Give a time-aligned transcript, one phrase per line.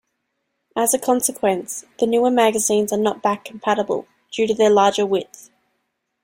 [0.75, 5.51] As a consequence, the newer magazines are not back-compatible, due to their larger width.